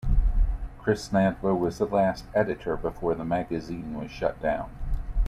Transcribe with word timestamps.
Chris 0.79 1.09
Nadler 1.09 1.55
was 1.55 1.77
the 1.77 1.85
last 1.85 2.25
editor 2.33 2.75
before 2.75 3.13
the 3.13 3.23
magazine 3.23 3.93
was 3.95 4.09
shut 4.09 4.41
down. 4.41 4.71